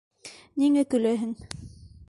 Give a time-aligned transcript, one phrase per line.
[0.61, 1.39] Ниңә көләһең?